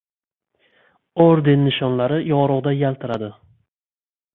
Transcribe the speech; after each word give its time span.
Orden-nishonlari 1.27 2.19
yorug‘da 2.33 2.77
yaltiradi! 2.83 3.35